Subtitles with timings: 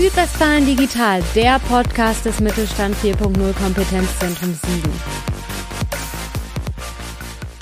[0.00, 4.92] Südwestfalen Digital, der Podcast des Mittelstand 4.0 Kompetenzzentrum Siegen.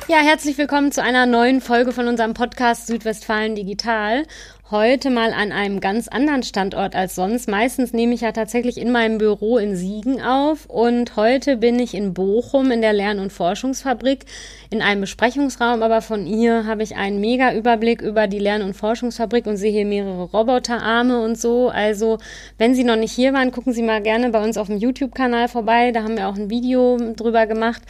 [0.07, 4.25] Ja, herzlich willkommen zu einer neuen Folge von unserem Podcast Südwestfalen Digital.
[4.71, 7.49] Heute mal an einem ganz anderen Standort als sonst.
[7.49, 11.95] Meistens nehme ich ja tatsächlich in meinem Büro in Siegen auf und heute bin ich
[11.95, 14.27] in Bochum in der Lern- und Forschungsfabrik
[14.69, 18.75] in einem Besprechungsraum, aber von ihr habe ich einen mega Überblick über die Lern- und
[18.75, 21.71] Forschungsfabrik und sehe hier mehrere Roboterarme und so.
[21.71, 22.19] Also,
[22.59, 25.49] wenn Sie noch nicht hier waren, gucken Sie mal gerne bei uns auf dem YouTube-Kanal
[25.49, 25.93] vorbei.
[25.93, 27.81] Da haben wir auch ein Video drüber gemacht.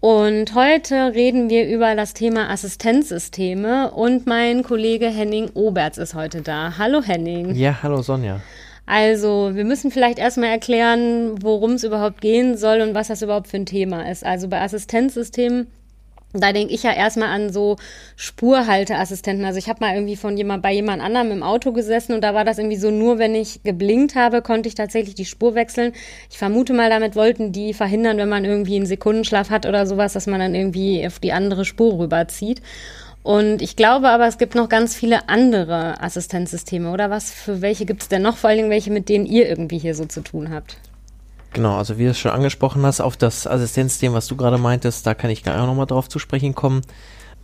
[0.00, 6.42] Und heute reden wir über das Thema Assistenzsysteme und mein Kollege Henning Oberts ist heute
[6.42, 6.74] da.
[6.76, 7.54] Hallo Henning.
[7.54, 8.40] Ja, hallo Sonja.
[8.84, 13.48] Also, wir müssen vielleicht erstmal erklären, worum es überhaupt gehen soll und was das überhaupt
[13.48, 14.24] für ein Thema ist.
[14.24, 15.66] Also bei Assistenzsystemen
[16.42, 17.76] da denke ich ja erstmal an so
[18.16, 19.44] Spurhalteassistenten.
[19.44, 22.34] Also ich habe mal irgendwie von jemand bei jemand anderem im Auto gesessen und da
[22.34, 25.92] war das irgendwie so, nur wenn ich geblinkt habe, konnte ich tatsächlich die Spur wechseln.
[26.30, 30.12] Ich vermute mal, damit wollten die verhindern, wenn man irgendwie einen Sekundenschlaf hat oder sowas,
[30.12, 32.62] dass man dann irgendwie auf die andere Spur rüberzieht.
[33.22, 37.32] Und ich glaube aber, es gibt noch ganz viele andere Assistenzsysteme, oder was?
[37.32, 38.36] Für welche gibt es denn noch?
[38.36, 40.76] Vor allen Dingen welche, mit denen ihr irgendwie hier so zu tun habt?
[41.52, 45.06] Genau, also wie du es schon angesprochen hast, auf das Assistenzsystem, was du gerade meintest,
[45.06, 46.82] da kann ich gar nochmal drauf zu sprechen kommen.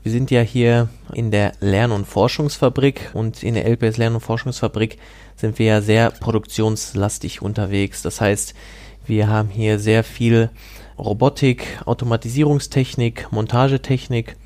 [0.02, 4.20] Wir sind ja hier in der Lern- und Forschungsfabrik und in der LPS Lern- und
[4.20, 4.98] Forschungsfabrik
[5.36, 8.02] sind wir ja sehr produktionslastig unterwegs.
[8.02, 8.54] Das heißt,
[9.06, 10.50] wir haben hier sehr viel
[10.98, 14.36] Robotik, Automatisierungstechnik, Montagetechnik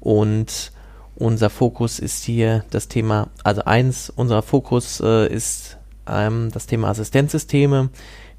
[0.00, 0.72] und
[1.16, 5.76] unser Fokus ist hier das Thema, also eins unser Fokus äh, ist
[6.08, 7.90] ähm, das Thema Assistenzsysteme.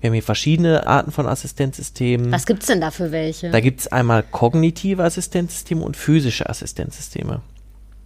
[0.01, 2.31] Wir haben hier verschiedene Arten von Assistenzsystemen.
[2.31, 3.49] Was gibt's denn da für welche?
[3.49, 7.41] Da gibt's einmal kognitive Assistenzsysteme und physische Assistenzsysteme.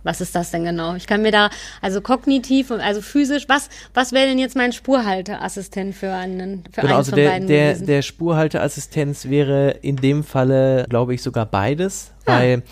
[0.05, 0.95] Was ist das denn genau?
[0.95, 1.49] Ich kann mir da,
[1.81, 6.81] also kognitiv und also physisch, was, was wäre denn jetzt mein Spurhalteassistent für einen, für
[6.81, 7.87] genau, einen also von der, beiden der, gewesen?
[7.87, 12.39] der Spurhalteassistenz wäre in dem Falle, glaube ich, sogar beides, Ah.
[12.39, 12.63] weil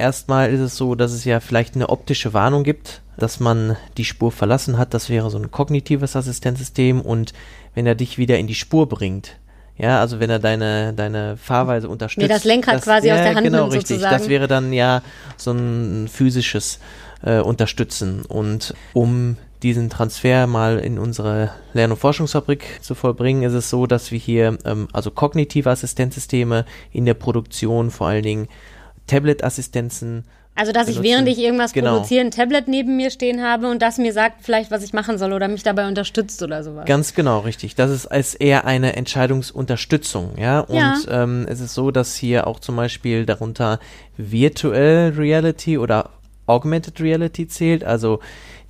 [0.00, 4.04] erstmal ist es so, dass es ja vielleicht eine optische Warnung gibt, dass man die
[4.04, 4.94] Spur verlassen hat.
[4.94, 7.32] Das wäre so ein kognitives Assistenzsystem und
[7.74, 9.36] wenn er dich wieder in die Spur bringt,
[9.80, 12.22] ja, also wenn er deine, deine Fahrweise unterstützt.
[12.22, 13.96] Mir das Lenkrad quasi aus der Hand genau, nimmt, richtig.
[13.96, 14.18] sozusagen.
[14.18, 15.02] Das wäre dann ja
[15.38, 16.80] so ein physisches
[17.22, 18.26] äh, Unterstützen.
[18.26, 23.86] Und um diesen Transfer mal in unsere Lern- und Forschungsfabrik zu vollbringen, ist es so,
[23.86, 28.48] dass wir hier ähm, also kognitive Assistenzsysteme in der Produktion, vor allen Dingen
[29.10, 30.24] Tablet-Assistenzen,
[30.56, 31.10] also, dass ich benutzen.
[31.10, 31.92] während ich irgendwas Genau.
[31.94, 35.16] produziere, ein Tablet neben mir stehen habe und das mir sagt vielleicht, was ich machen
[35.16, 36.84] soll oder mich dabei unterstützt oder sowas.
[36.86, 37.76] Ganz genau, richtig.
[37.76, 40.60] Das ist als eher eine Entscheidungsunterstützung, ja.
[40.60, 40.96] Und Ja.
[41.08, 43.78] Ähm, es ist so, dass hier auch zum Beispiel darunter
[44.16, 46.10] Virtual Reality oder
[46.46, 48.20] Augmented Reality zählt, also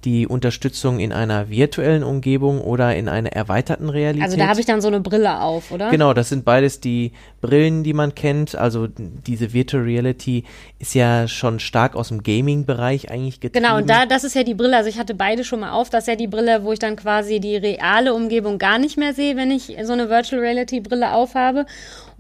[0.04, 4.24] die Unterstützung in einer virtuellen Umgebung oder in einer erweiterten Realität.
[4.24, 5.90] Also da habe ich dann so eine Brille auf, oder?
[5.90, 8.54] Genau, das sind beides die Brillen, die man kennt.
[8.54, 10.44] Also diese Virtual Reality
[10.78, 13.64] ist ja schon stark aus dem Gaming-Bereich eigentlich getrieben.
[13.64, 15.90] Genau, und da, das ist ja die Brille, also ich hatte beide schon mal auf,
[15.90, 19.12] das ist ja die Brille, wo ich dann quasi die reale Umgebung gar nicht mehr
[19.12, 21.66] sehe, wenn ich so eine Virtual Reality Brille aufhabe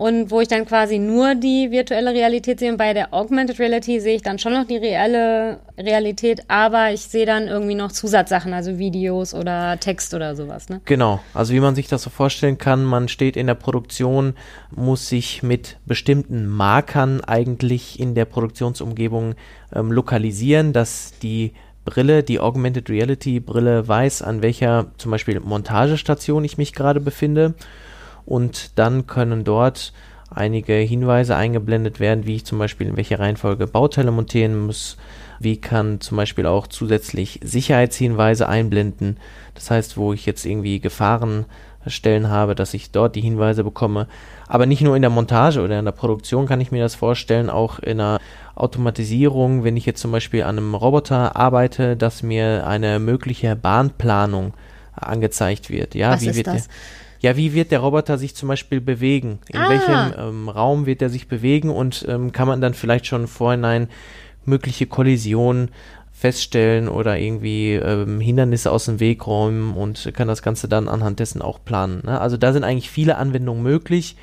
[0.00, 4.00] und wo ich dann quasi nur die virtuelle Realität sehe und bei der Augmented Reality
[4.00, 8.54] sehe ich dann schon noch die reelle Realität, aber ich sehe dann irgendwie noch Zusatzsachen,
[8.54, 10.80] also Videos oder Text oder sowas, ne?
[10.86, 14.32] Genau, also wie man sich das so vorstellen kann, man steht in der Produktion,
[14.74, 19.34] muss sich mit bestimmten Markern eigentlich in der Produktionsumgebung
[19.74, 21.52] ähm, lokalisieren, dass die
[21.84, 27.54] Brille, die Augmented Reality Brille weiß, an welcher zum Beispiel Montagestation ich mich gerade befinde
[28.30, 29.92] und dann können dort
[30.32, 34.96] einige Hinweise eingeblendet werden, wie ich zum Beispiel in welcher Reihenfolge Bauteile montieren muss,
[35.40, 39.16] wie kann zum Beispiel auch zusätzlich Sicherheitshinweise einblenden,
[39.54, 44.06] das heißt, wo ich jetzt irgendwie Gefahrenstellen habe, dass ich dort die Hinweise bekomme.
[44.46, 47.50] Aber nicht nur in der Montage oder in der Produktion kann ich mir das vorstellen,
[47.50, 48.20] auch in der
[48.54, 54.54] Automatisierung, wenn ich jetzt zum Beispiel an einem Roboter arbeite, dass mir eine mögliche Bahnplanung
[54.92, 55.96] angezeigt wird.
[55.96, 56.68] Ja, Was wie ist wird das?
[56.68, 56.74] Der,
[57.20, 59.38] ja, wie wird der Roboter sich zum Beispiel bewegen?
[59.48, 59.68] In Ah.
[59.68, 63.88] welchem ähm, Raum wird er sich bewegen und ähm, kann man dann vielleicht schon vorhinein
[64.44, 65.70] mögliche Kollisionen
[66.12, 71.18] feststellen oder irgendwie ähm, Hindernisse aus dem Weg räumen und kann das Ganze dann anhand
[71.18, 72.02] dessen auch planen.
[72.04, 72.20] Ne?
[72.20, 74.16] Also da sind eigentlich viele Anwendungen möglich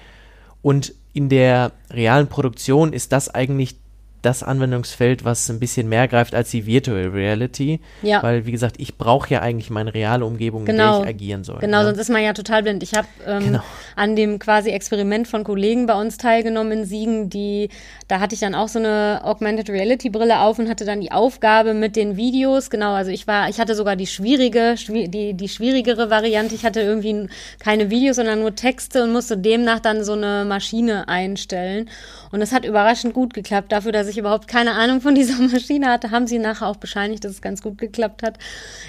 [0.61, 3.77] und in der realen Produktion ist das eigentlich
[4.21, 7.79] das Anwendungsfeld, was ein bisschen mehr greift als die Virtual Reality.
[8.01, 8.21] Ja.
[8.23, 10.97] Weil, wie gesagt, ich brauche ja eigentlich meine reale Umgebung, Genau.
[10.97, 11.59] in der ich agieren soll.
[11.59, 11.85] Genau, ne?
[11.85, 12.83] sonst ist man ja total blind.
[12.83, 13.59] Ich habe ähm, Genau.
[13.95, 17.69] an dem quasi Experiment von Kollegen bei uns teilgenommen in Siegen, die,
[18.07, 21.11] da hatte ich dann auch so eine Augmented Reality Brille auf und hatte dann die
[21.11, 25.33] Aufgabe mit den Videos, genau, also ich war, ich hatte sogar die schwierige, schwi die,
[25.33, 26.55] die schwierigere Variante.
[26.55, 27.27] Ich hatte irgendwie
[27.59, 31.89] keine Videos, sondern nur Texte und musste demnach dann so eine Maschine einstellen.
[32.31, 33.71] Und das hat überraschend gut geklappt.
[33.71, 37.23] Dafür, dass ich überhaupt keine Ahnung von dieser Maschine hatte, haben sie nachher auch bescheinigt,
[37.23, 38.37] dass es ganz gut geklappt hat.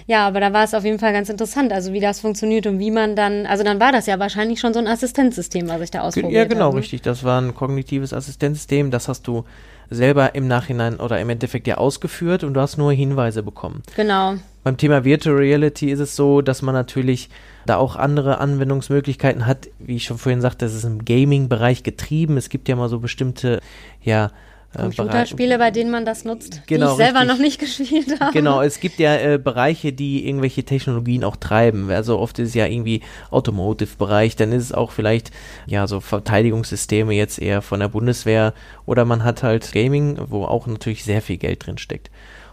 [0.06, 2.79] Ja, aber da war es auf jeden Fall ganz interessant, also wie das funktioniert und
[2.79, 5.90] wie man dann, also dann war das ja wahrscheinlich schon so ein Assistenzsystem, was ich
[5.90, 6.79] da ausprobiert Ja, genau, habe.
[6.79, 7.02] richtig.
[7.02, 8.90] Das war ein kognitives Assistenzsystem.
[8.90, 9.44] Das hast du
[9.90, 13.82] selber im Nachhinein oder im Endeffekt ja ausgeführt und du hast nur Hinweise bekommen.
[13.96, 14.35] Genau.
[14.64, 17.31] Beim Thema Virtual Reality ist es so, dass man natürlich
[17.64, 19.69] da auch andere Anwendungsmöglichkeiten hat.
[19.79, 22.37] Wie ich schon vorhin sagte, das ist im Gaming-Bereich getrieben.
[22.37, 23.61] Es gibt ja mal so bestimmte,
[24.02, 24.31] ja,
[24.75, 27.35] äh, Computerspiele, bei denen man das nutzt, die Genau, ich selber richtig.
[27.35, 28.32] noch nicht gespielt habe.
[28.32, 31.91] Genau, es gibt ja äh, Bereiche, die irgendwelche Technologien auch treiben.
[31.91, 33.00] Also oft ist es ja irgendwie
[33.31, 35.31] Automotive-Bereich, dann ist es auch vielleicht
[35.67, 38.53] ja so Verteidigungssysteme jetzt eher von der Bundeswehr
[38.87, 42.11] oder man hat halt Gaming, wo auch natürlich sehr viel Geld drin steckt.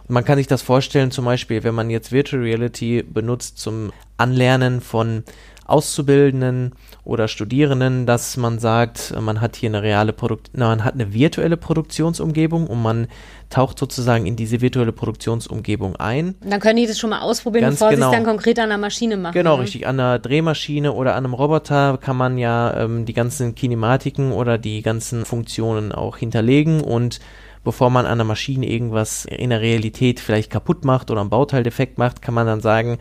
[0.08, 3.92] Und man kann sich das vorstellen, zum Beispiel, wenn man jetzt Virtual Reality benutzt zum
[4.16, 5.24] Anlernen von
[5.66, 6.72] Auszubildenden
[7.06, 11.14] oder Studierenden, dass man sagt, man hat hier eine reale Produkt, na, man hat eine
[11.14, 13.06] virtuelle Produktionsumgebung und man
[13.48, 16.34] taucht sozusagen in diese virtuelle Produktionsumgebung ein.
[16.40, 18.10] Dann können die das schon mal ausprobieren, Ganz bevor sie genau.
[18.10, 19.34] es dann konkret an der Maschine machen.
[19.34, 19.62] Genau, ne?
[19.62, 19.86] richtig.
[19.86, 24.58] An einer Drehmaschine oder an einem Roboter kann man ja ähm, die ganzen Kinematiken oder
[24.58, 27.20] die ganzen Funktionen auch hinterlegen und
[27.62, 31.98] bevor man an der Maschine irgendwas in der Realität vielleicht kaputt macht oder einen Bauteildefekt
[31.98, 32.98] macht, kann man dann sagen,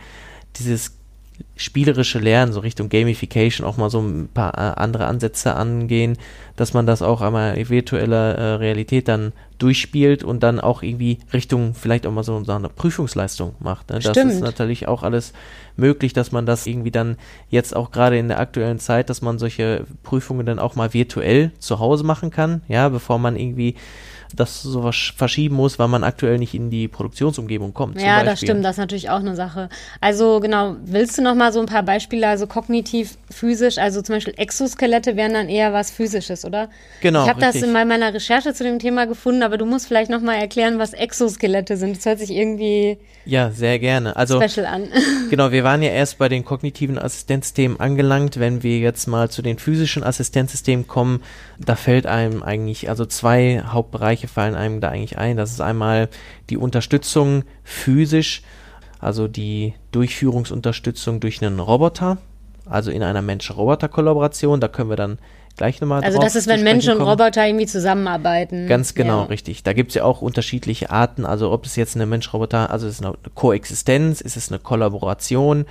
[0.58, 0.98] dieses
[1.56, 6.18] spielerische Lernen, so Richtung Gamification, auch mal so ein paar äh, andere Ansätze angehen,
[6.56, 11.20] dass man das auch einmal in virtueller äh, Realität dann durchspielt und dann auch irgendwie
[11.34, 13.90] Richtung vielleicht auch mal so, so eine Prüfungsleistung macht.
[13.90, 14.00] Ne?
[14.00, 14.34] Das Stimmt.
[14.34, 15.34] ist natürlich auch alles
[15.78, 17.18] möglich, dass man das irgendwie dann
[17.50, 21.52] jetzt auch gerade in der aktuellen Zeit, dass man solche Prüfungen dann auch mal virtuell
[21.60, 23.76] zu Hause machen kann, ja, bevor man irgendwie
[24.36, 28.02] das so was verschieben muss, weil man aktuell nicht in die Produktionsumgebung kommt.
[28.02, 29.70] Ja, das stimmt, das ist natürlich auch eine Sache.
[30.02, 34.16] Also genau, willst du noch mal so ein paar Beispiele, also kognitiv, physisch, also zum
[34.16, 36.70] Beispiel Exoskelette wären dann eher was Physisches, oder?
[37.02, 39.88] Genau, Ich habe das in me- meiner Recherche zu dem Thema gefunden, aber du musst
[39.88, 41.98] vielleicht noch mal erklären, was Exoskelette sind.
[41.98, 44.16] Das hört sich irgendwie Ja, sehr gerne.
[44.16, 44.88] Also special an.
[45.30, 48.40] Genau, wir waren ja erst bei den kognitiven Assistenzsystemen angelangt.
[48.40, 51.24] Wenn wir jetzt mal zu den physischen Assistenzsystemen kommen,
[51.60, 55.38] da fällt einem eigentlich, also zwei Hauptbereiche fallen einem da eigentlich ein.
[55.38, 56.10] Das ist einmal
[56.50, 58.42] die Unterstützung physisch,
[59.00, 62.18] also die Durchführungsunterstützung durch einen Roboter,
[62.66, 64.60] also in einer Mensch-Roboter-Kollaboration.
[64.60, 65.20] Da können wir dann
[65.56, 67.10] gleich nochmal Also das ist, wenn Mensch und kommen.
[67.10, 68.68] Roboter irgendwie zusammenarbeiten.
[68.68, 69.26] Ganz genau, Ja.
[69.26, 69.64] richtig.
[69.64, 71.26] Da gibt es ja auch unterschiedliche Arten.
[71.26, 75.66] Also ob es jetzt eine Mensch-Roboter, also ist es eine Koexistenz, ist es eine Kollaboration.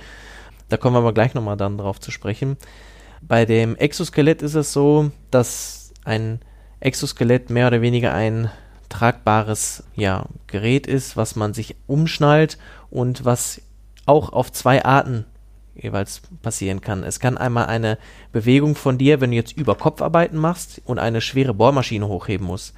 [0.69, 2.57] Da kommen wir aber gleich nochmal dann drauf zu sprechen.
[3.27, 6.39] Bei dem Exoskelett ist es so, dass ein
[6.79, 8.51] Exoskelett mehr oder weniger ein
[8.89, 12.59] tragbares ja, Gerät ist, was man sich umschnallt
[12.91, 13.61] und was
[14.05, 15.25] auch auf zwei Arten
[15.73, 17.03] jeweils passieren kann.
[17.03, 17.97] Es kann einmal eine
[18.31, 22.75] Bewegung von dir, wenn du jetzt über Kopfarbeiten machst und eine schwere Bohrmaschine hochheben musst,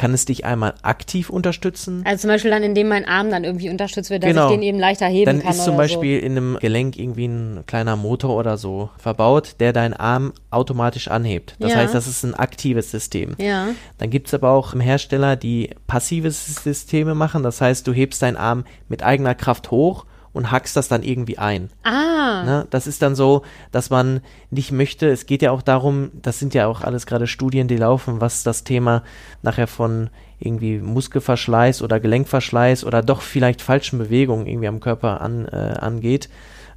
[0.00, 2.02] kann es dich einmal aktiv unterstützen.
[2.06, 4.46] Also zum Beispiel dann, indem mein Arm dann irgendwie unterstützt wird, dass Genau.
[4.48, 7.64] ich den eben leichter heben Dann kann ist zum Beispiel in einem Gelenk irgendwie ein
[7.66, 11.54] kleiner Motor oder so verbaut, der deinen Arm automatisch anhebt.
[11.58, 11.76] Das Ja.
[11.78, 13.34] heißt, das ist ein aktives System.
[13.38, 13.44] so.
[13.44, 13.68] Ja.
[13.98, 17.42] Dann gibt es aber auch Hersteller, die passive Systeme machen.
[17.42, 21.38] Das heißt, du hebst deinen Arm mit eigener Kraft hoch und hackst das dann irgendwie
[21.38, 21.70] ein.
[21.82, 22.44] Ah.
[22.44, 22.66] Ne?
[22.70, 24.20] Das ist dann so, dass man
[24.50, 27.76] nicht möchte, es geht ja auch darum, das sind ja auch alles gerade Studien, die
[27.76, 29.02] laufen, was das Thema
[29.42, 35.46] nachher von irgendwie Muskelverschleiß oder Gelenkverschleiß oder doch vielleicht falschen Bewegungen irgendwie am Körper an,
[35.46, 36.28] äh, angeht,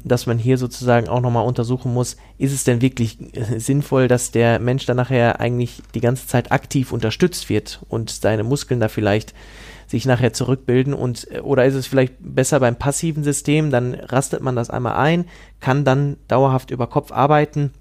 [0.04, 4.32] dass man hier sozusagen auch nochmal untersuchen muss, ist es denn wirklich äh, sinnvoll, dass
[4.32, 8.90] der Mensch dann nachher eigentlich die ganze Zeit aktiv unterstützt wird und seine Muskeln da
[8.90, 9.34] vielleicht
[9.94, 14.42] sich nachher zurückbilden und äh, oder ist es vielleicht besser beim passiven System, dann rastet
[14.42, 15.26] man das einmal ein,
[15.60, 17.72] kann dann dauerhaft über Kopf arbeiten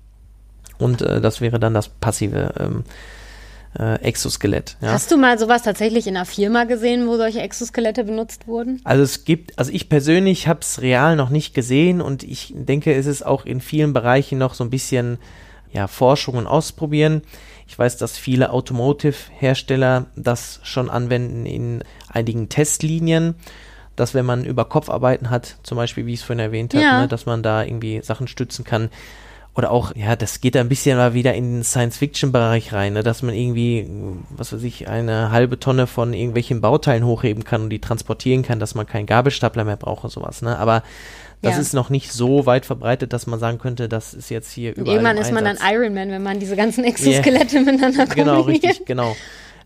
[0.79, 2.85] und äh, das wäre dann das passive ähm,
[3.79, 4.77] äh, Exoskelett.
[4.83, 4.93] Ja.
[4.93, 8.83] Hast du mal sowas tatsächlich in einer Firma gesehen, wo solche Exoskelette benutzt wurden?
[8.85, 12.95] Also es gibt, also ich persönlich habe es real noch nicht gesehen und ich denke,
[12.95, 15.17] es ist auch in vielen Bereichen noch so ein bisschen
[15.73, 17.23] ja, Forschung und Ausprobieren.
[17.67, 23.35] Ich weiß, dass viele Automotive-Hersteller das schon anwenden in einigen Testlinien,
[23.97, 27.01] dass wenn man über Kopfarbeiten hat, zum Beispiel, wie ich es vorhin erwähnt habe, Ja.
[27.03, 28.91] ne, dass man da irgendwie Sachen stützen kann.
[29.55, 33.03] oder auch, ja, das geht da ein bisschen mal wieder in den Science-Fiction-Bereich rein, ne,
[33.03, 33.87] dass man irgendwie,
[34.31, 38.61] was weiß ich, eine halbe Tonne von irgendwelchen Bauteilen hochheben kann und die transportieren kann,
[38.61, 40.59] dass man keinen Gabelstapler mehr braucht und sowas, ne?
[40.59, 40.83] Aber
[41.43, 41.61] das ja.
[41.61, 44.97] ist noch nicht so weit verbreitet, dass man sagen könnte, das ist jetzt hier überall.
[44.97, 47.65] Irgendwann ist man dann Iron Man, wenn man diese ganzen Exoskelette yeah.
[47.65, 48.15] miteinander kombiniert.
[48.15, 49.17] Genau, richtig, genau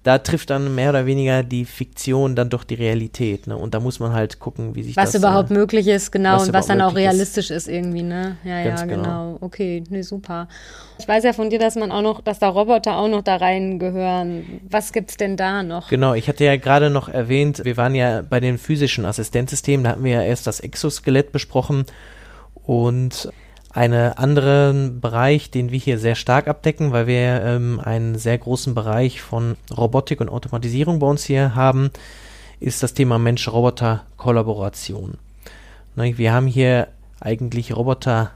[0.06, 3.48] da trifft dann mehr oder weniger die Fiktion dann doch die Realität.
[3.48, 3.56] Ne?
[3.56, 5.14] Und da muss man halt gucken, wie sich was das.
[5.14, 7.66] Was überhaupt äh, möglich ist, genau, und was dann auch realistisch ist.
[7.66, 8.36] ist, irgendwie, ne?
[8.44, 9.02] Ja, Ganz ja, genau.
[9.02, 9.38] genau.
[9.40, 10.46] Okay, ne, super.
[11.00, 13.34] Ich weiß ja von dir, dass man auch noch, dass da Roboter auch noch da
[13.34, 14.60] rein gehören.
[14.70, 15.88] Was gibt's denn da noch?
[15.88, 19.90] Genau, ich hatte ja gerade noch erwähnt, wir waren ja bei den physischen Assistenzsystemen, da
[19.90, 21.84] hatten wir ja erst das Exoskelett besprochen
[22.54, 23.28] und
[23.76, 28.74] einen anderen Bereich, den wir hier sehr stark abdecken, weil wir ähm, einen sehr großen
[28.74, 31.90] Bereich von Robotik und Automatisierung bei uns hier haben,
[32.58, 35.18] ist das Thema Mensch-Roboter-Kollaboration.
[35.94, 36.88] Ne, wir haben hier
[37.20, 38.30] eigentlich Roboter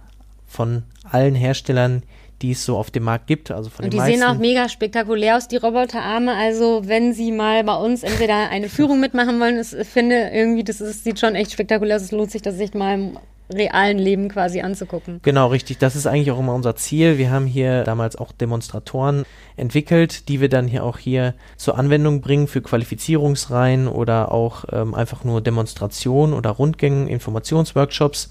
[0.47, 2.03] von allen Herstellern,
[2.43, 3.51] die es so auf dem Markt gibt.
[3.51, 4.19] Also von und die meisten.
[4.19, 6.35] sehen auch mega spektakulär aus, die Roboterarme.
[6.35, 10.83] Also wenn Sie mal bei uns entweder eine Führung mitmachen wollen, ich finde irgendwie, das
[10.83, 12.03] ist, sieht schon echt spektakulär aus.
[12.03, 13.13] Es lohnt sich, das sich mal
[13.53, 15.21] realen Leben quasi anzugucken.
[15.23, 15.79] Genau, richtig.
[15.79, 17.19] Das ist eigentlich auch immer unser Ziel.
[17.19, 19.25] Wir haben hier damals auch Demonstratoren
[19.57, 24.95] entwickelt, die wir dann hier auch hier zur Anwendung bringen für Qualifizierungsreihen oder auch ähm,
[24.95, 28.31] einfach nur Demonstrationen oder Rundgängen, Informationsworkshops.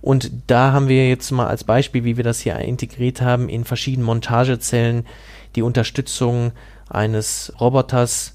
[0.00, 3.64] Und da haben wir jetzt mal als Beispiel, wie wir das hier integriert haben, in
[3.64, 5.06] verschiedenen Montagezellen
[5.54, 6.52] die Unterstützung
[6.88, 8.31] eines Roboters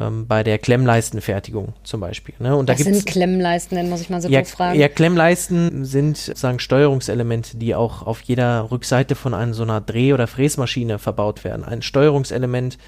[0.00, 2.34] ähm, bei der Klemmleistenfertigung zum Beispiel.
[2.38, 2.54] Ne?
[2.54, 4.78] Und Was da sind Klemmleisten, denn muss ich mal so ja, kurz fragen.
[4.78, 10.12] Ja, Klemmleisten sind sozusagen Steuerungselemente, die auch auf jeder Rückseite von einer so einer Dreh-
[10.12, 11.64] oder Fräsmaschine verbaut werden.
[11.64, 12.78] Ein Steuerungselement.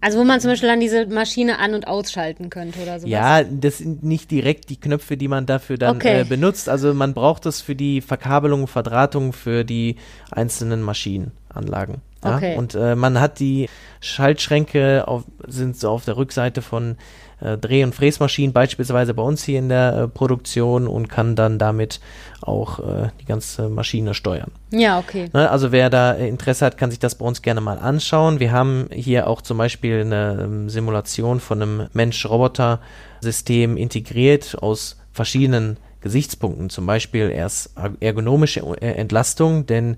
[0.00, 3.06] Also wo man zum Beispiel dann diese Maschine an- und ausschalten könnte oder so.
[3.06, 6.20] Ja, das sind nicht direkt die Knöpfe, die man dafür dann okay.
[6.20, 6.68] äh, benutzt.
[6.68, 9.96] Also man braucht das für die Verkabelung, Verdrahtung für die
[10.30, 12.02] einzelnen Maschinenanlagen.
[12.24, 12.36] Ja?
[12.36, 12.56] Okay.
[12.56, 13.68] Und äh, man hat die
[14.00, 16.96] Schaltschränke auf, sind so auf der Rückseite von
[17.40, 21.58] äh, Dreh- und Fräsmaschinen, beispielsweise bei uns hier in der äh, Produktion und kann dann
[21.58, 22.00] damit
[22.40, 24.50] auch äh, die ganze Maschine steuern.
[24.70, 25.28] Ja, okay.
[25.32, 28.40] Ne, also wer da Interesse hat, kann sich das bei uns gerne mal anschauen.
[28.40, 35.76] Wir haben hier auch zum Beispiel eine ähm, Simulation von einem Mensch-Roboter-System integriert aus verschiedenen
[36.00, 36.70] Gesichtspunkten.
[36.70, 39.96] Zum Beispiel erst ergonomische äh, Entlastung, denn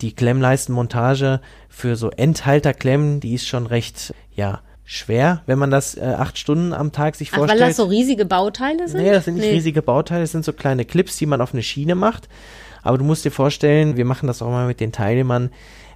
[0.00, 6.02] die Klemmleistenmontage für so Endhalterklemmen, die ist schon recht, ja, schwer, wenn man das äh,
[6.02, 7.60] acht Stunden am Tag sich Ach, vorstellt.
[7.60, 9.02] Weil das so riesige Bauteile sind?
[9.02, 9.52] Nee, das sind nicht nee.
[9.52, 12.28] riesige Bauteile, das sind so kleine Clips, die man auf eine Schiene macht.
[12.82, 15.50] Aber du musst dir vorstellen, wir machen das auch mal mit den Teilnehmern,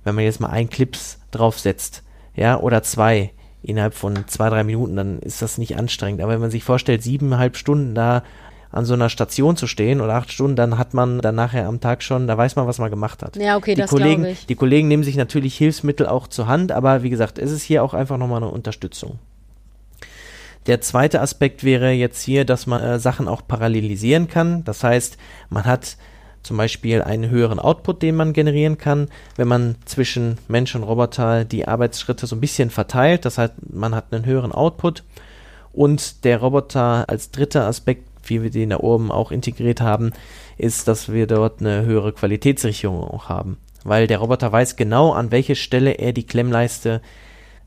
[0.04, 2.02] wenn man jetzt mal einen Clips draufsetzt,
[2.34, 6.22] ja, oder zwei innerhalb von zwei, drei Minuten, dann ist das nicht anstrengend.
[6.22, 8.22] Aber wenn man sich vorstellt, siebeneinhalb Stunden da
[8.70, 11.80] an so einer Station zu stehen oder acht Stunden, dann hat man dann nachher am
[11.80, 13.37] Tag schon, da weiß man, was man gemacht hat.
[13.37, 14.46] Ja, okay, die das Kollegen, ich.
[14.46, 17.82] Die Kollegen nehmen sich natürlich Hilfsmittel auch zur Hand, aber wie gesagt, es ist hier
[17.82, 19.18] auch einfach nochmal eine Unterstützung.
[20.66, 24.64] Der zweite Aspekt wäre jetzt hier, dass man äh, Sachen auch parallelisieren kann.
[24.64, 25.16] Das heißt,
[25.48, 25.96] man hat
[26.42, 31.44] zum Beispiel einen höheren Output, den man generieren kann, wenn man zwischen Mensch und Roboter
[31.44, 33.25] die Arbeitsschritte so ein bisschen verteilt.
[33.25, 35.04] Das heißt, man hat einen höheren Output
[35.72, 40.12] und der Roboter als dritter Aspekt wie wir den da oben auch integriert haben,
[40.56, 43.58] ist, dass wir dort eine höhere Qualitätssicherung auch haben.
[43.85, 47.00] Weil der Roboter weiß genau, an welche Stelle er die Klemmleiste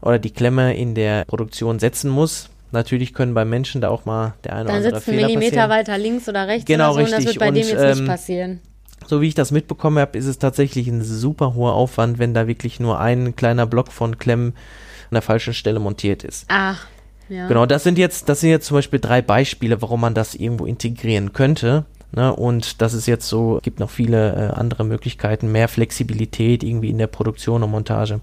[0.01, 2.49] oder die Klemme in der Produktion setzen muss.
[2.71, 5.31] Natürlich können bei Menschen da auch mal der eine Dann oder andere Fehler passieren.
[5.31, 7.17] Dann sitzt ein Millimeter weiter links oder rechts genau, oder so richtig.
[7.17, 8.59] und das wird bei und, dem jetzt ähm, nicht passieren.
[9.07, 12.47] So wie ich das mitbekommen habe, ist es tatsächlich ein super hoher Aufwand, wenn da
[12.47, 14.53] wirklich nur ein kleiner Block von Klemmen
[15.09, 16.45] an der falschen Stelle montiert ist.
[16.47, 16.87] Ach,
[17.31, 17.47] ja.
[17.47, 20.65] Genau, das sind jetzt, das sind jetzt zum Beispiel drei Beispiele, warum man das irgendwo
[20.65, 21.85] integrieren könnte.
[22.13, 22.35] Ne?
[22.35, 26.97] Und das ist jetzt so, gibt noch viele äh, andere Möglichkeiten, mehr Flexibilität irgendwie in
[26.97, 28.19] der Produktion und Montage.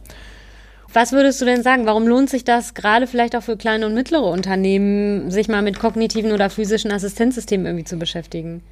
[0.93, 1.87] Was würdest du denn sagen?
[1.87, 5.79] Warum lohnt sich das gerade vielleicht auch für kleine und mittlere Unternehmen, sich mal mit
[5.79, 8.63] kognitiven oder physischen Assistenzsystemen irgendwie zu beschäftigen?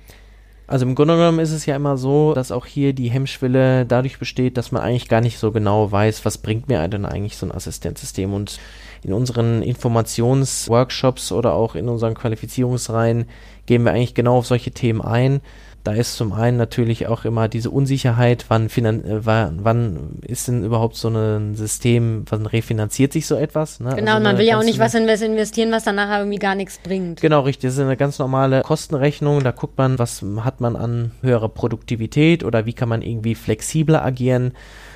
[0.66, 4.18] Also im Grunde genommen ist es ja immer so, dass auch hier die Hemmschwelle dadurch
[4.18, 7.46] besteht, dass man eigentlich gar nicht so genau weiß, was bringt mir denn eigentlich so
[7.46, 8.34] ein Assistenzsystem.
[8.34, 8.58] Und
[9.06, 13.26] in unseren Informationsworkshops oder auch in unseren Qualifizierungsreihen
[13.66, 15.40] gehen wir eigentlich genau auf solche Themen ein.
[15.84, 20.64] Da ist zum einen natürlich auch immer diese Unsicherheit, wann, finan äh, wann, ist denn
[20.64, 23.78] überhaupt so ein System, wann refinanziert sich so etwas?
[23.78, 23.94] Ne?
[23.94, 26.78] Genau, also man will ja auch nicht was investieren, was dann nachher irgendwie gar nichts
[26.78, 27.20] bringt.
[27.20, 27.68] Genau, richtig.
[27.68, 29.44] Das ist eine ganz normale Kostenrechnung.
[29.44, 34.04] Da guckt man, was hat man an höherer Produktivität oder wie kann man irgendwie flexibler
[34.04, 34.54] agieren.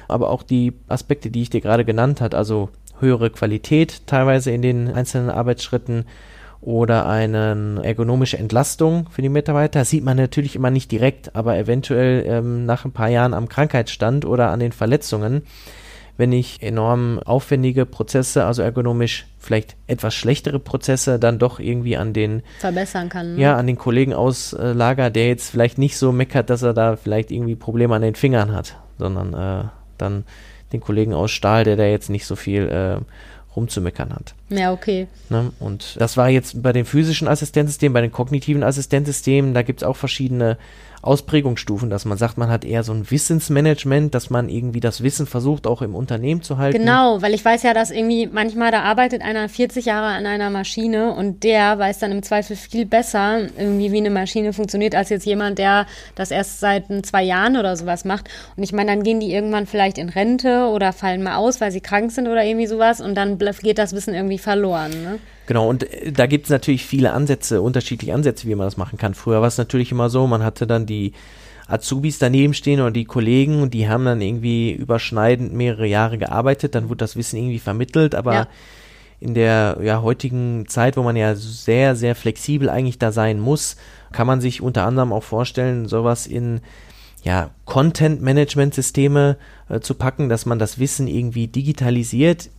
[0.08, 4.62] Aber auch die Aspekte, die ich dir gerade genannt habe, also höhere Qualität teilweise in
[4.62, 6.04] den einzelnen Arbeitsschritten
[6.60, 9.78] oder eine ergonomische Entlastung für die Mitarbeiter.
[9.78, 13.48] Das sieht man natürlich immer nicht direkt, aber eventuell ähm, nach ein paar Jahren am
[13.48, 15.42] Krankheitsstand oder an den Verletzungen,
[16.18, 22.12] wenn ich enorm aufwendige Prozesse, also ergonomisch vielleicht etwas schlechtere Prozesse, dann doch irgendwie an
[22.12, 23.36] den verbessern kann.
[23.36, 23.40] Ne?
[23.40, 27.30] Ja, an den Kollegen auslager, der jetzt vielleicht nicht so meckert, dass er da vielleicht
[27.30, 30.24] irgendwie Probleme an den Fingern hat, sondern äh, dann
[30.72, 33.00] den Kollegen aus Stahl, der da jetzt nicht so viel äh,
[33.56, 34.34] rumzumeckern hat.
[34.48, 35.08] Ja, okay.
[35.28, 35.52] Ne?
[35.58, 39.88] Und das war jetzt bei den physischen Assistenzsystemen, bei den kognitiven Assistenzsystemen, da gibt es
[39.88, 40.56] auch verschiedene
[41.02, 45.26] Ausprägungsstufen, dass man sagt, man hat eher so ein Wissensmanagement, dass man irgendwie das Wissen
[45.26, 46.78] versucht, auch im Unternehmen zu halten.
[46.78, 50.50] Genau, weil ich weiß ja, dass irgendwie manchmal da arbeitet einer 40 Jahre an einer
[50.50, 55.08] Maschine und der weiß dann im Zweifel viel besser, irgendwie wie eine Maschine funktioniert, als
[55.08, 58.28] jetzt jemand, der das erst seit zwei Jahren oder sowas macht.
[58.56, 61.72] Und ich meine, dann gehen die irgendwann vielleicht in Rente oder fallen mal aus, weil
[61.72, 64.90] sie krank sind oder irgendwie sowas und dann geht das Wissen irgendwie verloren.
[65.02, 65.18] Ne?
[65.50, 68.98] Genau, und äh, da gibt es natürlich viele Ansätze, unterschiedliche Ansätze, wie man das machen
[68.98, 69.14] kann.
[69.14, 71.12] Früher war es natürlich immer so, man hatte dann die
[71.66, 76.76] Azubis daneben stehen oder die Kollegen und die haben dann irgendwie überschneidend mehrere Jahre gearbeitet,
[76.76, 78.48] dann wurde das Wissen irgendwie vermittelt, aber ja.
[79.18, 83.74] in der ja, heutigen Zeit, wo man ja sehr, sehr flexibel eigentlich da sein muss,
[84.12, 86.60] kann man sich unter anderem auch vorstellen, sowas in
[87.24, 89.36] ja, Content-Management-Systeme
[89.68, 92.50] äh, zu packen, dass man das Wissen irgendwie digitalisiert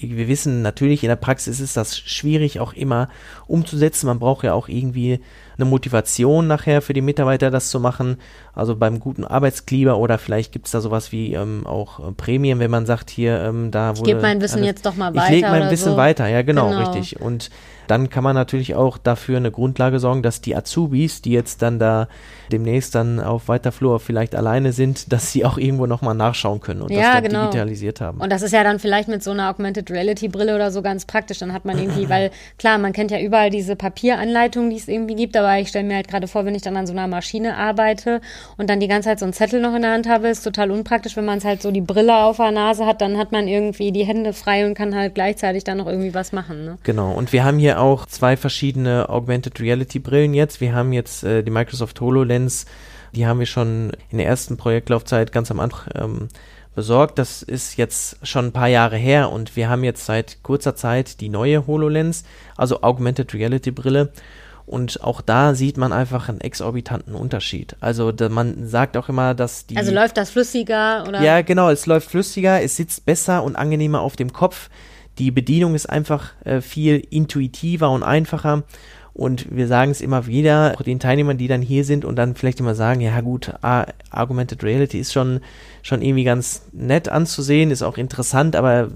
[0.00, 3.08] wir wissen natürlich, in der Praxis ist das schwierig auch immer
[3.46, 4.06] umzusetzen.
[4.06, 5.20] Man braucht ja auch irgendwie
[5.58, 8.18] eine Motivation nachher für die Mitarbeiter, das zu machen.
[8.54, 12.58] Also beim guten Arbeitsklima oder vielleicht gibt es da sowas wie ähm, auch äh, Prämien,
[12.58, 14.00] wenn man sagt, hier, ähm, da wurde.
[14.00, 15.24] Ich gebe mein Wissen alles, jetzt doch mal weiter.
[15.26, 15.96] Ich lege mein Wissen so.
[15.96, 17.20] weiter, ja, genau, genau, richtig.
[17.20, 17.50] Und
[17.86, 21.78] dann kann man natürlich auch dafür eine Grundlage sorgen, dass die Azubis, die jetzt dann
[21.78, 22.08] da
[22.52, 26.82] demnächst dann auf weiter Flur vielleicht alleine sind, dass sie auch irgendwo nochmal nachschauen können
[26.82, 27.44] und ja, das dann genau.
[27.46, 28.20] digitalisiert haben.
[28.20, 31.04] Und das ist ja dann vielleicht mit so einer Augmented Reality Brille oder so ganz
[31.04, 31.38] praktisch.
[31.38, 35.14] Dann hat man irgendwie, weil klar, man kennt ja überall diese Papieranleitungen, die es irgendwie
[35.14, 37.56] gibt, aber ich stelle mir halt gerade vor, wenn ich dann an so einer Maschine
[37.56, 38.20] arbeite
[38.56, 40.70] und dann die ganze Zeit so einen Zettel noch in der Hand habe, ist total
[40.70, 41.16] unpraktisch.
[41.16, 43.92] Wenn man es halt so die Brille auf der Nase hat, dann hat man irgendwie
[43.92, 46.64] die Hände frei und kann halt gleichzeitig dann noch irgendwie was machen.
[46.64, 46.78] Ne?
[46.82, 47.12] Genau.
[47.12, 50.60] Und wir haben hier auch zwei verschiedene Augmented Reality Brillen jetzt.
[50.60, 52.66] Wir haben jetzt äh, die Microsoft HoloLens,
[53.14, 56.28] die haben wir schon in der ersten Projektlaufzeit ganz am Anfang ähm,
[56.76, 57.18] besorgt.
[57.18, 61.20] Das ist jetzt schon ein paar Jahre her und wir haben jetzt seit kurzer Zeit
[61.20, 62.24] die neue HoloLens,
[62.56, 64.12] also Augmented Reality Brille.
[64.66, 67.76] Und auch da sieht man einfach einen exorbitanten Unterschied.
[67.80, 69.76] Also da, man sagt auch immer, dass die.
[69.76, 71.22] Also läuft das flüssiger oder?
[71.22, 74.68] Ja, genau, es läuft flüssiger, es sitzt besser und angenehmer auf dem Kopf.
[75.18, 78.64] Die Bedienung ist einfach äh, viel intuitiver und einfacher.
[79.14, 82.34] Und wir sagen es immer wieder, auch den Teilnehmern, die dann hier sind und dann
[82.34, 85.40] vielleicht immer sagen, ja gut, Argumented Reality ist schon,
[85.82, 88.88] schon irgendwie ganz nett anzusehen, ist auch interessant, aber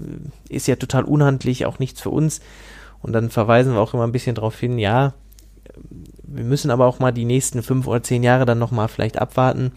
[0.47, 2.39] ist ja total unhandlich, auch nichts für uns.
[3.01, 5.15] Und dann verweisen wir auch immer ein bisschen darauf hin, ja,
[6.23, 9.71] wir müssen aber auch mal die nächsten fünf oder zehn Jahre dann nochmal vielleicht abwarten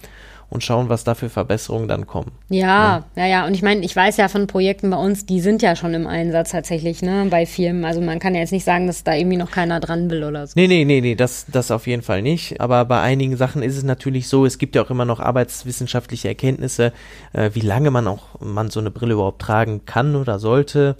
[0.51, 2.31] und schauen, was da für Verbesserungen dann kommen.
[2.49, 3.27] Ja, ja, ja.
[3.27, 3.47] ja.
[3.47, 6.07] Und ich meine, ich weiß ja von Projekten bei uns, die sind ja schon im
[6.07, 7.85] Einsatz tatsächlich, ne, bei Firmen.
[7.85, 10.47] Also man kann ja jetzt nicht sagen, dass da irgendwie noch keiner dran will oder
[10.47, 10.53] so.
[10.55, 12.61] Nee, nee, nee, nee, das, das auf jeden Fall nicht.
[12.61, 16.29] Aber bei einigen Sachen ist es natürlich so, es gibt ja auch immer noch arbeitswissenschaftliche
[16.29, 16.93] Erkenntnisse,
[17.33, 20.97] äh, wie lange man auch man so eine Brille überhaupt tragen kann oder sollte.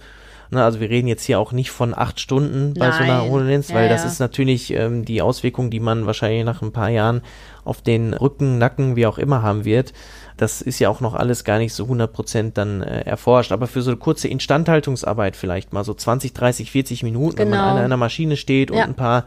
[0.51, 2.97] Ne, also wir reden jetzt hier auch nicht von acht Stunden bei Nein.
[2.97, 6.61] so einer HoloLens, weil ja, das ist natürlich ähm, die Auswirkung, die man wahrscheinlich nach
[6.61, 7.21] ein paar Jahren
[7.63, 9.93] auf den Rücken, Nacken, wie auch immer haben wird.
[10.37, 13.51] Das ist ja auch noch alles gar nicht so 100% dann äh, erforscht.
[13.51, 17.39] Aber für so eine kurze Instandhaltungsarbeit vielleicht mal so 20, 30, 40 Minuten, genau.
[17.39, 17.77] wenn man genau.
[17.77, 18.83] an einer Maschine steht und ja.
[18.83, 19.25] ein paar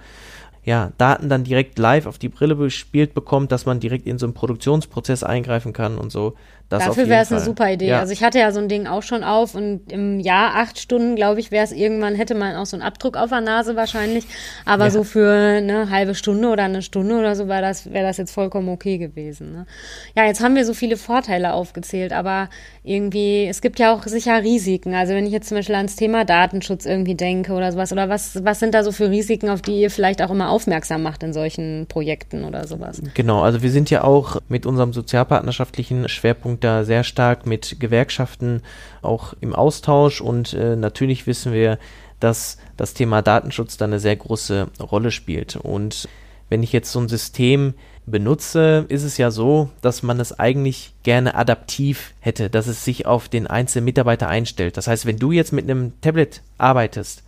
[0.68, 4.26] ja, Daten dann direkt live auf die Brille gespielt bekommt, dass man direkt in so
[4.26, 6.34] einen Produktionsprozess eingreifen kann und so.
[6.68, 7.88] Das Dafür wäre es eine super Idee.
[7.88, 8.00] Ja.
[8.00, 11.16] Also ich hatte ja so ein Ding auch schon auf und im Jahr acht Stunden,
[11.16, 14.26] glaube ich, wäre es irgendwann, hätte man auch so einen Abdruck auf der Nase wahrscheinlich.
[14.66, 14.90] Aber ja.
[14.90, 18.32] so für eine halbe Stunde oder eine Stunde oder so wäre das, wäre das jetzt
[18.32, 19.52] vollkommen okay gewesen.
[19.52, 19.66] Ne?
[20.14, 22.50] Ja, jetzt haben wir so viele Vorteile aufgezählt, aber
[22.84, 24.94] irgendwie, es gibt ja auch sicher Risiken.
[24.94, 28.44] Also wenn ich jetzt zum Beispiel ans Thema Datenschutz irgendwie denke oder sowas, oder was,
[28.44, 31.32] was sind da so für Risiken, auf die ihr vielleicht auch immer aufmerksam macht in
[31.32, 33.00] solchen Projekten oder sowas?
[33.14, 37.78] Genau, also wir sind ja auch mit unserem sozialpartnerschaftlichen Schwerpunkt Schwerpunkt da sehr stark mit
[37.80, 38.62] Gewerkschaften
[39.02, 41.78] auch im Austausch und äh, natürlich wissen wir,
[42.20, 45.56] dass das Thema Datenschutz da eine sehr große Rolle spielt.
[45.56, 46.08] Und
[46.48, 47.74] wenn ich jetzt so ein System
[48.06, 53.06] benutze, ist es ja so, dass man es eigentlich gerne adaptiv hätte, dass es sich
[53.06, 54.76] auf den einzelnen Mitarbeiter einstellt.
[54.76, 57.22] Das heißt, wenn du jetzt mit einem Tablet arbeitest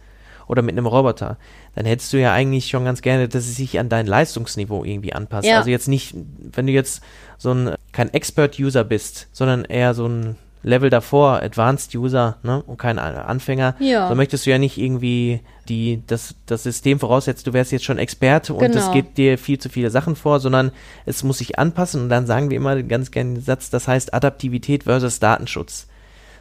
[0.50, 1.38] oder mit einem Roboter,
[1.74, 5.12] dann hättest du ja eigentlich schon ganz gerne, dass es sich an dein Leistungsniveau irgendwie
[5.12, 5.46] anpasst.
[5.48, 5.58] Ja.
[5.58, 6.14] Also jetzt nicht,
[6.52, 7.02] wenn du jetzt
[7.38, 12.76] so ein kein Expert-User bist, sondern eher so ein Level davor, Advanced User, ne, und
[12.78, 14.08] kein Anfänger, Ja.
[14.08, 17.96] so möchtest du ja nicht irgendwie die, das, das System voraussetzt, du wärst jetzt schon
[17.98, 18.76] Experte und Genau.
[18.76, 20.70] es gibt dir viel zu viele Sachen vor, sondern
[21.06, 24.12] es muss sich anpassen und dann sagen wir immer ganz gerne den Satz, das heißt
[24.12, 25.86] Adaptivität versus Datenschutz.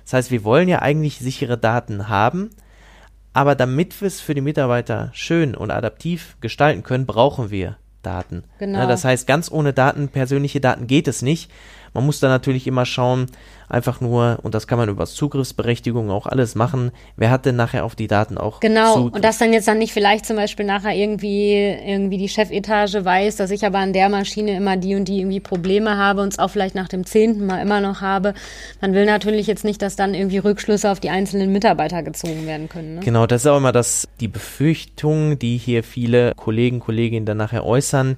[0.04, 2.50] Das heißt, wir wollen ja eigentlich sichere Daten haben,
[3.40, 8.44] aber damit wir es für die Mitarbeiter schön und adaptiv gestalten können, brauchen wir Daten.
[8.60, 8.80] Genau.
[8.80, 11.50] Ne, das heißt, ganz ohne Daten, persönliche Daten geht es nicht.
[11.94, 13.28] Man muss da natürlich immer schauen,
[13.68, 17.86] einfach nur, und das kann man über Zugriffsberechtigung auch alles machen, wer hat denn nachher
[17.86, 19.14] auf die Daten auch Genau, Zugriff?
[19.16, 23.36] und dass dann jetzt dann nicht vielleicht zum Beispiel nachher irgendwie, irgendwie die Chefetage weiß,
[23.36, 26.40] dass ich aber an der Maschine immer die und die irgendwie Probleme habe und es
[26.40, 28.34] auch vielleicht nach dem zehnten Mal immer noch habe.
[28.82, 32.70] Man will natürlich jetzt nicht, dass dann irgendwie Rückschlüsse auf die einzelnen Mitarbeiter gezogen werden
[32.70, 32.96] können.
[32.96, 33.02] Ne?
[33.02, 37.66] Genau, das ist auch immer das, die Befürchtung, die hier viele Kollegen, Kolleginnen dann nachher
[37.66, 38.18] äußern.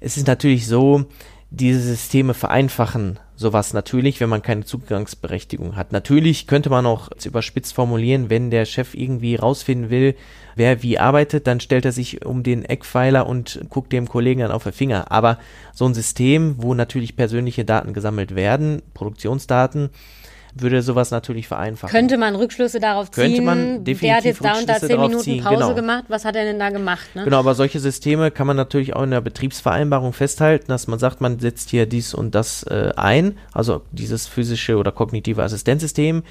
[0.00, 1.04] Es ist natürlich so,
[1.50, 5.92] diese Systeme vereinfachen sowas natürlich, wenn man keine Zugangsberechtigung hat.
[5.92, 10.14] Natürlich könnte man auch überspitzt formulieren, wenn der Chef irgendwie rausfinden will,
[10.56, 14.50] wer wie arbeitet, dann stellt er sich um den Eckpfeiler und guckt dem Kollegen dann
[14.50, 15.10] auf den Finger.
[15.10, 15.38] Aber
[15.72, 19.88] so ein System, wo natürlich persönliche Daten gesammelt werden, Produktionsdaten,
[20.54, 21.90] würde sowas natürlich vereinfachen.
[21.90, 23.24] Könnte man Rückschlüsse darauf ziehen?
[23.24, 25.74] Könnte man der hat definitiv jetzt da und da zehn Minuten ziehen, Pause genau.
[25.74, 26.04] gemacht.
[26.08, 27.14] Was hat er denn da gemacht?
[27.14, 27.24] Ne?
[27.24, 31.20] Genau, aber solche Systeme kann man natürlich auch in der Betriebsvereinbarung festhalten, dass man sagt,
[31.20, 36.22] man setzt hier dies und das äh, ein, also dieses physische oder kognitive Assistenzsystem,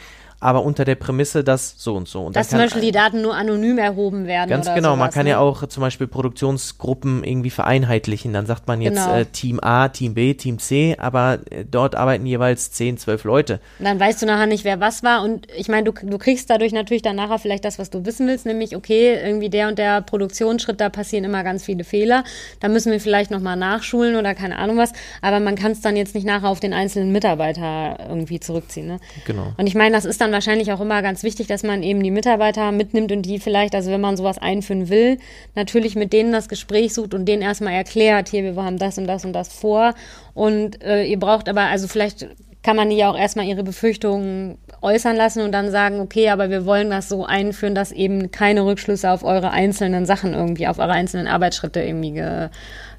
[0.42, 2.22] aber unter der Prämisse, dass so und so.
[2.26, 4.50] Und Dass zum Beispiel die Daten nur anonym erhoben werden.
[4.50, 5.32] Ganz genau, man sowas, kann ne?
[5.32, 8.32] ja auch zum Beispiel Produktionsgruppen irgendwie vereinheitlichen.
[8.34, 9.16] Dann sagt man jetzt Genau.
[9.16, 13.60] äh, Team A, Team B, Team C, aber äh, dort arbeiten jeweils 10, 12 Leute.
[13.80, 15.24] Und dann weißt du nachher nicht, wer was war.
[15.24, 18.28] Und ich meine, du, du kriegst dadurch natürlich dann nachher vielleicht das, was du wissen
[18.28, 22.24] willst, nämlich, okay, irgendwie der und der Produktionsschritt, da passieren immer ganz viele Fehler.
[22.62, 24.94] Da müssen wir vielleicht nochmal nachschulen oder keine Ahnung was.
[25.22, 28.88] Aber man kann es dann jetzt nicht nachher auf den einzelnen Mitarbeiter irgendwie zurückziehen.
[28.88, 29.00] Ne?
[29.26, 29.54] Genau.
[29.58, 32.12] Und ich meine, das ist dann wahrscheinlich auch immer ganz wichtig, dass man eben die
[32.12, 35.18] Mitarbeiter mitnimmt und die vielleicht, also wenn man sowas einführen will,
[35.56, 39.08] natürlich mit denen das Gespräch sucht und denen erstmal erklärt, hier, wir haben das und
[39.08, 39.94] das und das vor.
[40.34, 42.28] Und äh, ihr braucht aber, also vielleicht
[42.62, 46.50] kann man die ja auch erstmal ihre Befürchtungen äußern lassen und dann sagen, okay, aber
[46.50, 50.80] wir wollen das so einführen, dass eben keine Rückschlüsse auf eure einzelnen Sachen irgendwie, auf
[50.80, 52.50] eure einzelnen Arbeitsschritte irgendwie ge,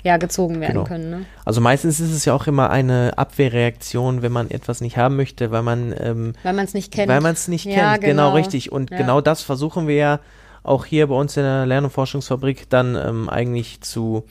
[0.02, 0.84] ja, gezogen werden Genau.
[0.84, 1.10] können.
[1.10, 1.24] Ne?
[1.44, 5.50] Also meistens ist es ja auch immer eine Abwehrreaktion, wenn man etwas nicht haben möchte,
[5.50, 7.08] weil man ähm, Weil man es nicht kennt.
[7.08, 8.24] Weil man es nicht Ja, kennt, genau.
[8.28, 8.34] genau.
[8.36, 8.72] richtig.
[8.72, 8.96] Und Ja.
[8.96, 10.20] genau das versuchen wir ja
[10.62, 14.24] auch hier bei uns in der Lern- und Forschungsfabrik dann ähm, eigentlich zu,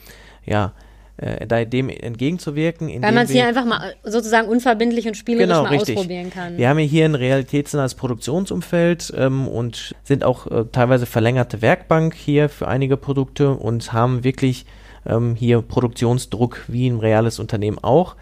[0.44, 0.72] ja,
[1.16, 2.88] äh, dem entgegenzuwirken.
[3.02, 5.96] Weil man es hier einfach mal sozusagen unverbindlich und spielerisch Genau, mal richtig.
[5.96, 6.56] ausprobieren kann.
[6.56, 12.14] Wir haben ja hier ein realitätsnahes Produktionsumfeld ähm, und sind auch äh, teilweise verlängerte Werkbank
[12.14, 14.64] hier für einige Produkte und haben wirklich
[15.06, 18.16] ähm, hier Produktionsdruck wie ein reales Unternehmen auch.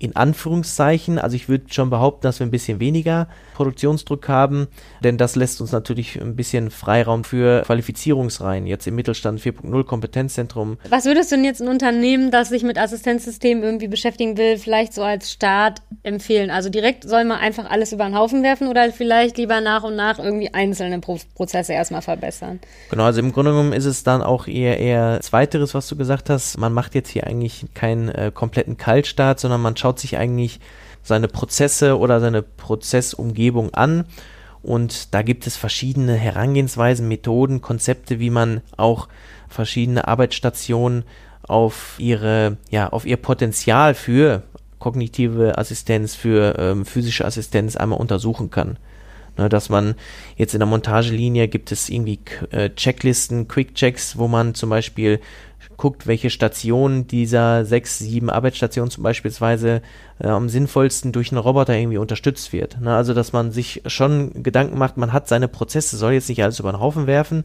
[0.00, 4.66] In Anführungszeichen, also ich würde schon behaupten, dass wir ein bisschen weniger Produktionsdruck haben,
[5.04, 8.66] denn das lässt uns natürlich ein bisschen Freiraum für Qualifizierungsreihen.
[8.66, 12.78] Jetzt im Mittelstand 4.0 Kompetenzzentrum Was würdest du denn jetzt ein Unternehmen, das sich mit
[12.78, 16.50] Assistenzsystemen irgendwie beschäftigen will, vielleicht so als Start empfehlen?
[16.50, 19.96] Also direkt soll man einfach alles über den Haufen werfen oder vielleicht lieber nach und
[19.96, 22.60] nach irgendwie einzelne Pro Prozesse erstmal verbessern?
[22.88, 26.30] Genau, also im Grunde genommen ist es dann auch eher eher zweiteres, was du gesagt
[26.30, 26.56] hast.
[26.58, 30.60] Man macht jetzt hier eigentlich keinen äh, kompletten Kaltstart, sondern man schaut sich eigentlich
[31.02, 34.04] seine Prozesse oder seine Prozessumgebung an.
[34.62, 39.08] Und da gibt es verschiedene Herangehensweisen, Methoden, Konzepte, wie man auch
[39.48, 41.04] verschiedene Arbeitsstationen
[41.42, 44.42] auf ihre, ja, auf ihr Potenzial für
[44.78, 48.78] kognitive Assistenz, für ähm, physische Assistenz einmal untersuchen kann.
[49.36, 49.94] Ne, dass man
[50.36, 52.18] jetzt in der Montagelinie gibt es irgendwie
[52.50, 55.20] äh, Checklisten, Quick-Checks, wo man zum Beispiel
[55.80, 59.80] guckt, welche Stationen dieser sechs, sieben Arbeitsstationen zum beispielsweise
[60.20, 62.80] äh, am sinnvollsten durch einen Roboter irgendwie unterstützt wird.
[62.80, 66.42] Ne, also dass man sich schon Gedanken macht, man hat seine Prozesse, soll jetzt nicht
[66.44, 67.44] alles über den Haufen werfen,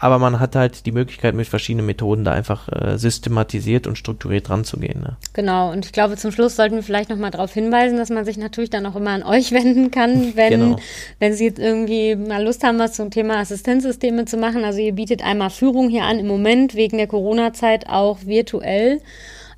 [0.00, 4.48] aber man hat halt die Möglichkeit mit verschiedenen Methoden da einfach äh, systematisiert und strukturiert
[4.48, 5.00] ranzugehen.
[5.00, 5.16] Ne?
[5.34, 8.38] Genau, und ich glaube, zum Schluss sollten wir vielleicht nochmal darauf hinweisen, dass man sich
[8.38, 10.76] natürlich dann auch immer an euch wenden kann, wenn, Genau.
[11.18, 14.64] wenn Sie jetzt irgendwie mal Lust haben, was zum Thema Assistenzsysteme zu machen.
[14.64, 19.00] Also ihr bietet einmal Führung hier an, im Moment wegen der Corona-Zeit auch virtuell.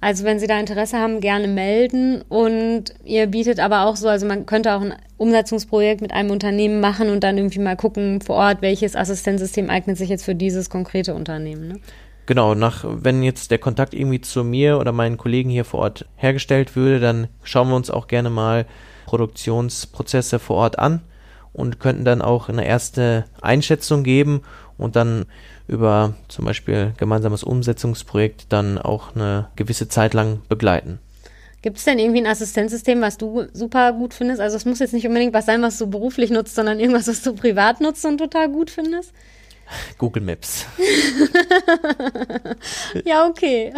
[0.03, 2.23] Also wenn Sie da Interesse haben, gerne melden.
[2.29, 6.81] Und ihr bietet aber auch so, also man könnte auch ein Umsetzungsprojekt mit einem Unternehmen
[6.81, 10.69] machen und dann irgendwie mal gucken vor Ort, welches Assistenzsystem eignet sich jetzt für dieses
[10.69, 11.69] konkrete Unternehmen.
[11.69, 11.81] Ne?
[12.27, 16.07] Genau, nach, wenn jetzt der Kontakt irgendwie zu mir oder meinen Kollegen hier vor Ort
[16.17, 18.67] hergestellt würde, dann schauen wir uns auch gerne mal
[19.07, 21.03] Produktionsprozesse vor Ort an
[21.53, 24.43] und könnten dann auch eine erste Einschätzung geben
[24.79, 25.27] und dann
[25.73, 31.01] über zum Beispiel gemeinsames Umsetzungsprojekt dann auch eine gewisse Zeit lang begleiten.
[31.63, 34.41] Gibt es denn irgendwie ein Assistenzsystem, was du super gut findest?
[34.41, 37.23] Also es muss jetzt nicht unbedingt was sein, was du beruflich nutzt, sondern irgendwas, was
[37.23, 39.13] du privat nutzt und total gut findest?
[39.99, 40.67] Google Maps.
[43.05, 43.73] ja, okay.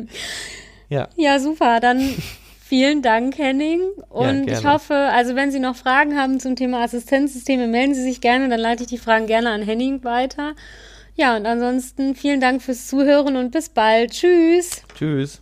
[0.90, 1.08] ja.
[1.16, 1.80] Ja, super.
[1.80, 2.16] Dann
[2.62, 3.80] vielen Dank, Henning.
[4.10, 8.02] Und ja, ich hoffe, also wenn Sie noch Fragen haben zum Thema Assistenzsysteme, melden Sie
[8.02, 10.54] sich gerne, dann leite ich die Fragen gerne an Henning weiter.
[11.20, 14.12] Ja, und ansonsten vielen Dank fürs Zuhören und bis bald.
[14.12, 14.80] Tschüss.
[14.94, 15.38] Tschüss.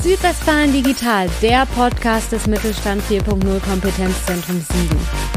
[0.00, 5.27] Südwestfalen Digital, der Podcast des Mittelstand 4.0 Kompetenzzentrum Siegen.